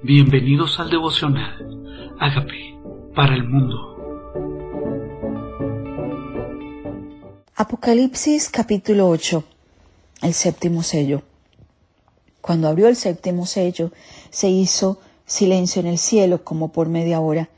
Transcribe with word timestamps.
Bienvenidos 0.00 0.78
al 0.78 0.90
devocional. 0.90 2.14
Hágame 2.20 2.78
para 3.16 3.34
el 3.34 3.42
mundo. 3.42 3.96
Apocalipsis 7.56 8.48
capítulo 8.48 9.08
8. 9.08 9.42
El 10.22 10.34
séptimo 10.34 10.84
sello. 10.84 11.22
Cuando 12.40 12.68
abrió 12.68 12.86
el 12.86 12.94
séptimo 12.94 13.44
sello, 13.44 13.90
se 14.30 14.48
hizo 14.48 15.00
silencio 15.26 15.80
en 15.80 15.88
el 15.88 15.98
cielo 15.98 16.44
como 16.44 16.68
por 16.70 16.88
media 16.88 17.18
hora, 17.18 17.48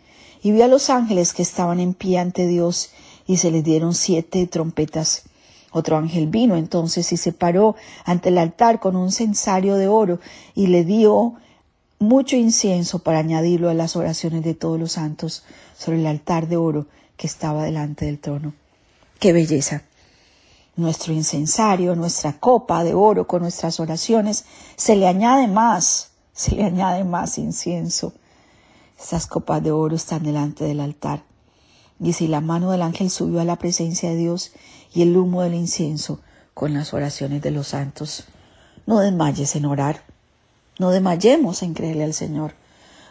y 0.42 0.52
vi 0.52 0.62
a 0.62 0.68
los 0.68 0.88
ángeles 0.88 1.34
que 1.34 1.42
estaban 1.42 1.78
en 1.78 1.92
pie 1.92 2.20
ante 2.20 2.46
Dios, 2.46 2.90
y 3.26 3.36
se 3.36 3.50
les 3.50 3.62
dieron 3.62 3.92
siete 3.92 4.46
trompetas. 4.46 5.24
Otro 5.72 5.98
ángel 5.98 6.28
vino 6.28 6.56
entonces 6.56 7.12
y 7.12 7.18
se 7.18 7.32
paró 7.32 7.76
ante 8.06 8.30
el 8.30 8.38
altar 8.38 8.80
con 8.80 8.96
un 8.96 9.12
censario 9.12 9.76
de 9.76 9.88
oro, 9.88 10.20
y 10.54 10.68
le 10.68 10.84
dio 10.84 11.34
mucho 12.00 12.34
incienso 12.34 13.00
para 13.00 13.18
añadirlo 13.18 13.68
a 13.68 13.74
las 13.74 13.94
oraciones 13.94 14.42
de 14.42 14.54
todos 14.54 14.80
los 14.80 14.92
santos 14.92 15.44
sobre 15.76 16.00
el 16.00 16.06
altar 16.06 16.48
de 16.48 16.56
oro 16.56 16.86
que 17.18 17.26
estaba 17.26 17.64
delante 17.64 18.06
del 18.06 18.18
trono. 18.18 18.54
¡Qué 19.18 19.34
belleza! 19.34 19.82
Nuestro 20.76 21.12
incensario, 21.12 21.94
nuestra 21.94 22.40
copa 22.40 22.84
de 22.84 22.94
oro 22.94 23.26
con 23.26 23.42
nuestras 23.42 23.80
oraciones, 23.80 24.46
se 24.76 24.96
le 24.96 25.06
añade 25.06 25.46
más, 25.46 26.12
se 26.32 26.54
le 26.56 26.64
añade 26.64 27.04
más 27.04 27.36
incienso. 27.36 28.14
Estas 28.98 29.26
copas 29.26 29.62
de 29.62 29.70
oro 29.70 29.94
están 29.94 30.22
delante 30.22 30.64
del 30.64 30.80
altar. 30.80 31.22
Y 32.00 32.14
si 32.14 32.28
la 32.28 32.40
mano 32.40 32.70
del 32.70 32.80
ángel 32.80 33.10
subió 33.10 33.40
a 33.40 33.44
la 33.44 33.56
presencia 33.56 34.08
de 34.08 34.16
Dios 34.16 34.52
y 34.94 35.02
el 35.02 35.14
humo 35.14 35.42
del 35.42 35.52
incienso 35.52 36.22
con 36.54 36.72
las 36.72 36.94
oraciones 36.94 37.42
de 37.42 37.50
los 37.50 37.68
santos. 37.68 38.24
No 38.86 39.00
desmayes 39.00 39.54
en 39.54 39.66
orar. 39.66 40.09
No 40.80 40.88
desmayemos 40.88 41.62
en 41.62 41.74
creerle 41.74 42.04
al 42.04 42.14
Señor. 42.14 42.54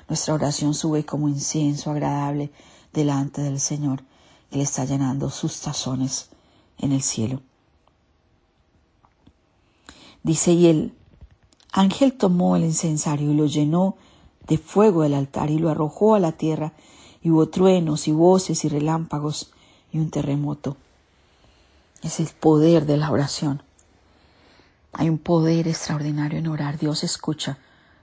Nuestra 0.08 0.34
oración 0.34 0.74
sube 0.74 1.06
como 1.06 1.30
incienso 1.30 1.92
agradable 1.92 2.50
delante 2.94 3.44
del 3.44 3.60
Señor. 3.60 4.02
Él 4.50 4.62
está 4.62 4.86
llenando 4.86 5.30
sus 5.30 5.62
tazones 5.62 6.30
en 6.80 6.94
el 6.94 7.04
cielo. 7.04 7.44
Dice, 10.24 10.52
y 10.54 10.66
el 10.66 10.96
ángel 11.72 12.14
tomó 12.14 12.56
el 12.56 12.64
incensario 12.64 13.30
y 13.30 13.36
lo 13.36 13.46
llenó 13.46 13.98
de 14.48 14.58
fuego 14.58 15.04
del 15.04 15.14
altar 15.14 15.52
y 15.52 15.60
lo 15.60 15.70
arrojó 15.70 16.16
a 16.16 16.20
la 16.20 16.32
tierra, 16.32 16.74
y 17.22 17.30
hubo 17.30 17.50
truenos 17.50 18.08
y 18.08 18.12
voces 18.12 18.66
y 18.66 18.70
relámpagos 18.70 19.52
y 19.92 20.00
un 20.00 20.10
terremoto. 20.10 20.76
Es 22.02 22.20
el 22.20 22.30
poder 22.30 22.88
de 22.88 22.98
la 22.98 23.12
oración. 23.12 23.62
Hay 24.94 25.10
un 25.10 25.18
poder 25.18 25.68
extraordinario 25.68 26.40
en 26.40 26.48
orar. 26.48 26.78
Dios 26.78 27.04
escucha 27.04 27.58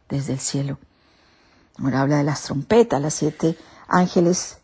desde 0.08 0.34
el 0.34 0.40
cielo. 0.40 0.78
Ahora 1.78 2.02
habla 2.02 2.18
de 2.18 2.24
las 2.24 2.42
trompetas. 2.42 3.00
Las 3.00 3.14
siete 3.14 3.58
ángeles 3.88 4.58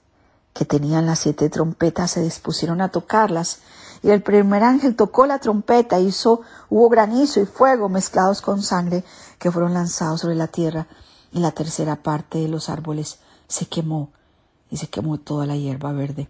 que 0.52 0.64
tenían 0.64 1.06
las 1.06 1.20
siete 1.20 1.48
trompetas 1.48 2.12
se 2.12 2.22
dispusieron 2.22 2.80
a 2.80 2.90
tocarlas. 2.90 3.60
Y 4.02 4.10
el 4.10 4.22
primer 4.22 4.62
ángel 4.62 4.96
tocó 4.96 5.26
la 5.26 5.38
trompeta, 5.38 6.00
hizo, 6.00 6.40
hubo 6.68 6.88
granizo 6.88 7.40
y 7.40 7.46
fuego 7.46 7.88
mezclados 7.88 8.40
con 8.40 8.62
sangre 8.62 9.04
que 9.38 9.50
fueron 9.50 9.74
lanzados 9.74 10.22
sobre 10.22 10.34
la 10.34 10.48
tierra. 10.48 10.86
Y 11.32 11.38
la 11.38 11.52
tercera 11.52 11.96
parte 11.96 12.38
de 12.38 12.48
los 12.48 12.68
árboles 12.68 13.18
se 13.48 13.66
quemó 13.66 14.10
y 14.70 14.76
se 14.76 14.88
quemó 14.88 15.18
toda 15.18 15.46
la 15.46 15.56
hierba 15.56 15.92
verde. 15.92 16.28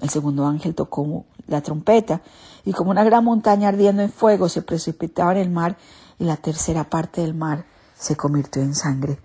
El 0.00 0.10
segundo 0.10 0.46
ángel 0.46 0.74
tocó 0.74 1.24
la 1.46 1.62
trompeta 1.62 2.20
y 2.64 2.72
como 2.72 2.90
una 2.90 3.04
gran 3.04 3.24
montaña 3.24 3.68
ardiendo 3.68 4.02
en 4.02 4.12
fuego 4.12 4.48
se 4.48 4.62
precipitaba 4.62 5.32
en 5.32 5.38
el 5.38 5.50
mar 5.50 5.76
y 6.18 6.24
la 6.24 6.36
tercera 6.36 6.84
parte 6.84 7.22
del 7.22 7.34
mar 7.34 7.64
se 7.98 8.16
convirtió 8.16 8.62
en 8.62 8.74
sangre. 8.74 9.18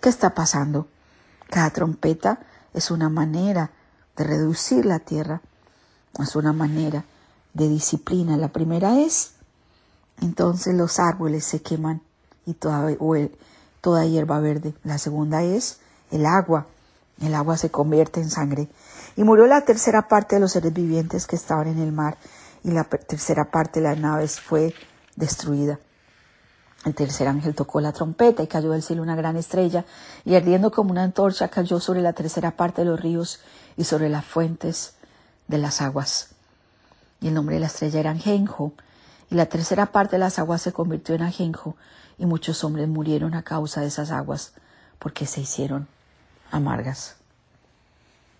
¿Qué 0.00 0.08
está 0.08 0.34
pasando? 0.34 0.88
Cada 1.48 1.70
trompeta 1.70 2.40
es 2.74 2.90
una 2.90 3.08
manera 3.08 3.70
de 4.16 4.24
reducir 4.24 4.84
la 4.84 4.98
tierra, 4.98 5.40
es 6.20 6.36
una 6.36 6.52
manera 6.52 7.04
de 7.54 7.68
disciplina. 7.68 8.36
La 8.36 8.48
primera 8.48 9.00
es, 9.00 9.32
entonces 10.20 10.74
los 10.74 10.98
árboles 10.98 11.44
se 11.44 11.62
queman 11.62 12.02
y 12.44 12.54
toda, 12.54 12.86
toda 13.80 14.06
hierba 14.06 14.40
verde. 14.40 14.74
La 14.84 14.98
segunda 14.98 15.42
es 15.42 15.80
el 16.10 16.26
agua, 16.26 16.66
el 17.20 17.34
agua 17.34 17.56
se 17.56 17.70
convierte 17.70 18.20
en 18.20 18.30
sangre. 18.30 18.68
Y 19.18 19.24
murió 19.24 19.48
la 19.48 19.62
tercera 19.62 20.06
parte 20.06 20.36
de 20.36 20.40
los 20.40 20.52
seres 20.52 20.72
vivientes 20.72 21.26
que 21.26 21.34
estaban 21.34 21.66
en 21.66 21.80
el 21.80 21.90
mar, 21.90 22.16
y 22.62 22.70
la 22.70 22.84
tercera 22.84 23.50
parte 23.50 23.80
de 23.80 23.88
las 23.88 23.98
naves 23.98 24.38
fue 24.38 24.72
destruida. 25.16 25.80
El 26.84 26.94
tercer 26.94 27.26
ángel 27.26 27.56
tocó 27.56 27.80
la 27.80 27.90
trompeta 27.90 28.44
y 28.44 28.46
cayó 28.46 28.70
del 28.70 28.84
cielo 28.84 29.02
una 29.02 29.16
gran 29.16 29.36
estrella, 29.36 29.84
y 30.24 30.36
ardiendo 30.36 30.70
como 30.70 30.92
una 30.92 31.02
antorcha 31.02 31.48
cayó 31.48 31.80
sobre 31.80 32.00
la 32.00 32.12
tercera 32.12 32.52
parte 32.52 32.82
de 32.82 32.90
los 32.90 33.00
ríos 33.00 33.40
y 33.76 33.82
sobre 33.82 34.08
las 34.08 34.24
fuentes 34.24 34.94
de 35.48 35.58
las 35.58 35.82
aguas. 35.82 36.28
Y 37.20 37.26
el 37.26 37.34
nombre 37.34 37.56
de 37.56 37.62
la 37.62 37.66
estrella 37.66 37.98
era 37.98 38.10
Angenjo, 38.12 38.72
y 39.30 39.34
la 39.34 39.46
tercera 39.46 39.86
parte 39.86 40.14
de 40.14 40.20
las 40.20 40.38
aguas 40.38 40.62
se 40.62 40.72
convirtió 40.72 41.16
en 41.16 41.22
Angenjo, 41.22 41.74
y 42.18 42.26
muchos 42.26 42.62
hombres 42.62 42.86
murieron 42.86 43.34
a 43.34 43.42
causa 43.42 43.80
de 43.80 43.88
esas 43.88 44.12
aguas, 44.12 44.52
porque 45.00 45.26
se 45.26 45.40
hicieron 45.40 45.88
amargas. 46.52 47.17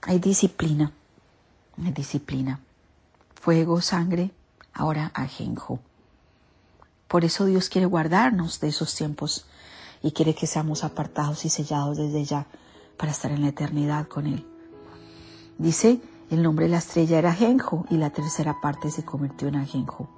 Hay 0.03 0.19
disciplina, 0.19 0.93
hay 1.83 1.93
disciplina. 1.93 2.61
Fuego, 3.35 3.81
sangre, 3.81 4.31
ahora 4.73 5.11
ajenjo. 5.15 5.81
Por 7.09 7.25
eso 7.25 7.47
Dios 7.47 7.69
quiere 7.69 7.87
guardarnos 7.87 8.61
de 8.61 8.69
esos 8.69 8.95
tiempos 8.95 9.47
y 10.03 10.13
quiere 10.13 10.35
que 10.35 10.47
seamos 10.47 10.85
apartados 10.85 11.45
y 11.45 11.49
sellados 11.49 11.97
desde 11.97 12.25
ya 12.25 12.47
para 12.97 13.13
estar 13.13 13.31
en 13.31 13.43
la 13.43 13.49
eternidad 13.49 14.07
con 14.07 14.27
Él. 14.27 14.47
Dice, 15.57 16.01
el 16.31 16.43
nombre 16.43 16.67
de 16.67 16.73
la 16.73 16.79
estrella 16.79 17.19
era 17.19 17.31
Ajenjo 17.31 17.87
y 17.91 17.97
la 17.97 18.11
tercera 18.11 18.61
parte 18.61 18.91
se 18.91 19.05
convirtió 19.05 19.49
en 19.49 19.57
Ajenjo. 19.57 20.09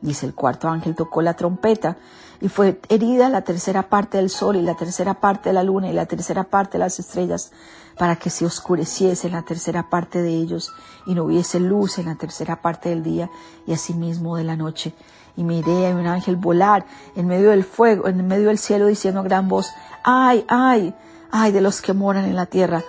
Dice 0.00 0.26
el 0.26 0.34
cuarto 0.34 0.68
ángel 0.68 0.94
tocó 0.94 1.22
la 1.22 1.34
trompeta 1.34 1.96
y 2.40 2.48
fue 2.48 2.80
herida 2.88 3.28
la 3.28 3.42
tercera 3.42 3.88
parte 3.88 4.18
del 4.18 4.28
sol 4.28 4.56
y 4.56 4.62
la 4.62 4.74
tercera 4.74 5.14
parte 5.14 5.48
de 5.48 5.54
la 5.54 5.62
luna 5.62 5.88
y 5.88 5.92
la 5.92 6.06
tercera 6.06 6.44
parte 6.44 6.72
de 6.72 6.80
las 6.80 6.98
estrellas 6.98 7.50
para 7.96 8.16
que 8.16 8.28
se 8.28 8.44
oscureciese 8.44 9.30
la 9.30 9.42
tercera 9.42 9.88
parte 9.88 10.20
de 10.20 10.34
ellos 10.34 10.72
y 11.06 11.14
no 11.14 11.24
hubiese 11.24 11.60
luz 11.60 11.98
en 11.98 12.06
la 12.06 12.16
tercera 12.16 12.60
parte 12.60 12.90
del 12.90 13.02
día 13.02 13.30
y 13.66 13.72
asimismo 13.72 14.36
de 14.36 14.44
la 14.44 14.56
noche. 14.56 14.94
Y 15.34 15.44
miré 15.44 15.90
a 15.90 15.96
un 15.96 16.06
ángel 16.06 16.36
volar 16.36 16.86
en 17.14 17.26
medio 17.26 17.50
del 17.50 17.64
fuego, 17.64 18.06
en 18.08 18.26
medio 18.26 18.48
del 18.48 18.58
cielo 18.58 18.86
diciendo 18.86 19.20
a 19.20 19.24
gran 19.24 19.48
voz, 19.48 19.70
ay, 20.04 20.44
ay, 20.48 20.94
ay 21.30 21.52
de 21.52 21.60
los 21.60 21.80
que 21.80 21.94
moran 21.94 22.26
en 22.26 22.36
la 22.36 22.46
tierra 22.46 22.82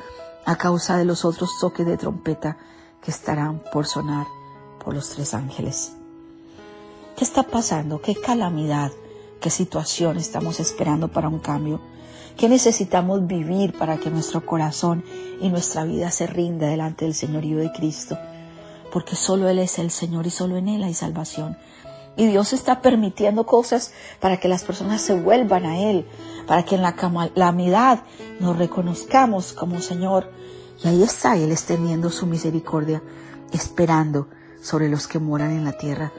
a 0.46 0.56
causa 0.56 0.98
de 0.98 1.06
los 1.06 1.26
otros 1.26 1.52
toques 1.60 1.86
de 1.86 1.98
trompeta 1.98 2.58
que 3.02 3.12
estarán 3.12 3.62
por 3.72 3.86
sonar 3.86 4.28
por 4.84 4.94
los 4.94 5.10
tres 5.10 5.34
ángeles. 5.34 5.97
¿Qué 7.18 7.24
está 7.24 7.42
pasando? 7.42 8.00
¿Qué 8.00 8.14
calamidad? 8.14 8.92
¿Qué 9.42 9.50
situación 9.50 10.18
estamos 10.18 10.60
esperando 10.60 11.08
para 11.08 11.30
un 11.30 11.40
cambio? 11.40 11.82
¿Qué 12.38 12.48
necesitamos 12.48 13.26
vivir 13.26 13.76
para 13.76 13.98
que 13.98 14.12
nuestro 14.12 14.46
corazón 14.46 15.04
y 15.42 15.50
nuestra 15.50 15.84
vida 15.84 16.12
se 16.12 16.28
rinda 16.28 16.68
delante 16.68 17.06
del 17.06 17.16
señorío 17.16 17.58
de 17.58 17.72
Cristo? 17.72 18.20
Porque 18.94 19.16
solo 19.16 19.50
Él 19.50 19.58
es 19.58 19.80
el 19.80 19.90
Señor 19.90 20.28
y 20.28 20.30
solo 20.30 20.58
en 20.58 20.68
Él 20.68 20.84
hay 20.84 20.94
salvación. 20.94 21.58
Y 22.18 22.28
Dios 22.28 22.54
está 22.54 22.84
permitiendo 22.84 23.48
cosas 23.48 23.94
para 24.20 24.40
que 24.40 24.48
las 24.48 24.64
personas 24.64 25.02
se 25.02 25.16
vuelvan 25.16 25.66
a 25.66 25.80
Él, 25.80 26.06
para 26.46 26.66
que 26.66 26.76
en 26.76 26.84
la 26.84 26.94
calamidad 26.94 28.04
nos 28.40 28.60
reconozcamos 28.60 29.54
como 29.54 29.82
Señor. 29.82 30.32
Y 30.84 30.88
ahí 30.88 31.02
está 31.02 31.36
Él 31.36 31.52
extendiendo 31.52 32.12
su 32.12 32.28
misericordia, 32.28 33.02
esperando 33.52 34.28
sobre 34.62 34.88
los 34.88 35.08
que 35.08 35.18
moran 35.18 35.50
en 35.50 35.66
la 35.66 35.72
tierra. 35.72 36.12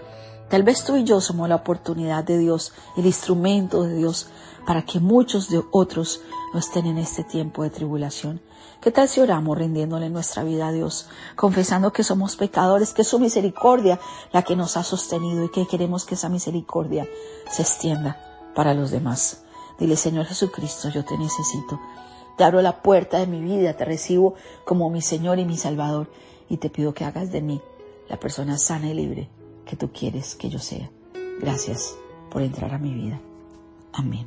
Tal 0.48 0.62
vez 0.62 0.82
tú 0.82 0.96
y 0.96 1.04
yo 1.04 1.20
somos 1.20 1.46
la 1.46 1.56
oportunidad 1.56 2.24
de 2.24 2.38
Dios, 2.38 2.72
el 2.96 3.04
instrumento 3.04 3.82
de 3.82 3.96
Dios, 3.96 4.28
para 4.66 4.82
que 4.82 4.98
muchos 4.98 5.50
de 5.50 5.62
otros 5.72 6.22
no 6.54 6.58
estén 6.58 6.86
en 6.86 6.96
este 6.96 7.22
tiempo 7.22 7.62
de 7.62 7.70
tribulación. 7.70 8.40
¿Qué 8.80 8.90
tal 8.90 9.08
si 9.08 9.20
oramos 9.20 9.58
rindiéndole 9.58 10.08
nuestra 10.08 10.44
vida 10.44 10.68
a 10.68 10.72
Dios, 10.72 11.08
confesando 11.36 11.92
que 11.92 12.02
somos 12.02 12.36
pecadores, 12.36 12.94
que 12.94 13.02
es 13.02 13.08
su 13.08 13.18
misericordia 13.18 14.00
la 14.32 14.42
que 14.42 14.56
nos 14.56 14.78
ha 14.78 14.84
sostenido 14.84 15.44
y 15.44 15.50
que 15.50 15.66
queremos 15.66 16.06
que 16.06 16.14
esa 16.14 16.30
misericordia 16.30 17.06
se 17.50 17.60
extienda 17.60 18.18
para 18.54 18.72
los 18.72 18.90
demás? 18.90 19.42
Dile, 19.78 19.96
Señor 19.96 20.24
Jesucristo, 20.24 20.88
yo 20.88 21.04
te 21.04 21.18
necesito. 21.18 21.78
Te 22.38 22.44
abro 22.44 22.62
la 22.62 22.80
puerta 22.80 23.18
de 23.18 23.26
mi 23.26 23.40
vida, 23.40 23.74
te 23.74 23.84
recibo 23.84 24.34
como 24.64 24.88
mi 24.88 25.02
Señor 25.02 25.38
y 25.40 25.44
mi 25.44 25.58
Salvador 25.58 26.10
y 26.48 26.56
te 26.56 26.70
pido 26.70 26.94
que 26.94 27.04
hagas 27.04 27.30
de 27.32 27.42
mí 27.42 27.60
la 28.08 28.18
persona 28.18 28.56
sana 28.56 28.88
y 28.88 28.94
libre 28.94 29.37
que 29.68 29.76
tú 29.76 29.92
quieres 29.92 30.34
que 30.34 30.48
yo 30.48 30.58
sea. 30.58 30.90
Gracias 31.40 31.96
por 32.30 32.42
entrar 32.42 32.72
a 32.74 32.78
mi 32.78 32.94
vida. 32.94 33.20
Amén. 33.92 34.26